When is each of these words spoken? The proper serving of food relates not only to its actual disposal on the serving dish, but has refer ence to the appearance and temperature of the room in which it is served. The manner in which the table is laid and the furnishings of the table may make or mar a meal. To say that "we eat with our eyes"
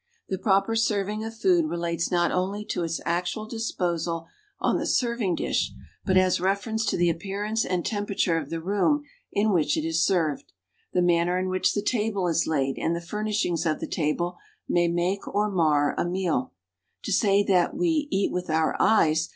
The 0.29 0.39
proper 0.39 0.75
serving 0.75 1.23
of 1.23 1.37
food 1.37 1.65
relates 1.65 2.09
not 2.09 2.31
only 2.31 2.65
to 2.65 2.81
its 2.83 2.99
actual 3.05 3.45
disposal 3.45 4.25
on 4.59 4.79
the 4.79 4.87
serving 4.87 5.35
dish, 5.35 5.73
but 6.05 6.15
has 6.15 6.41
refer 6.41 6.71
ence 6.71 6.87
to 6.87 6.97
the 6.97 7.11
appearance 7.11 7.63
and 7.63 7.85
temperature 7.85 8.39
of 8.39 8.49
the 8.49 8.63
room 8.63 9.03
in 9.31 9.51
which 9.53 9.77
it 9.77 9.85
is 9.87 10.03
served. 10.03 10.53
The 10.91 11.03
manner 11.03 11.37
in 11.37 11.49
which 11.49 11.75
the 11.75 11.83
table 11.83 12.27
is 12.27 12.47
laid 12.47 12.79
and 12.79 12.95
the 12.95 12.99
furnishings 12.99 13.63
of 13.67 13.79
the 13.79 13.85
table 13.85 14.39
may 14.67 14.87
make 14.87 15.27
or 15.27 15.51
mar 15.51 15.93
a 15.99 16.03
meal. 16.03 16.53
To 17.03 17.11
say 17.11 17.43
that 17.43 17.75
"we 17.75 18.07
eat 18.09 18.31
with 18.31 18.49
our 18.49 18.75
eyes" 18.79 19.29